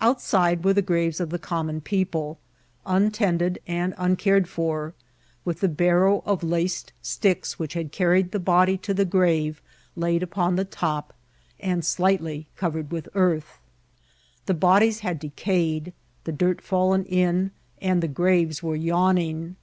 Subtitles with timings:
[0.00, 2.40] Outside were the graves of the common people,
[2.84, 4.92] untended and uncared for,
[5.44, 9.62] with the barrow of laced sticks which had carried the body to the grave
[9.94, 11.14] laid upon the top,
[11.60, 13.60] and slightly covered with earth.
[14.46, 15.92] The bodies had decayed,
[16.24, 19.54] the dirt fiedlen in, and the .graves were yawning.